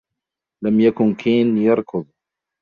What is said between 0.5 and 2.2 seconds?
لم يكن كين يركض.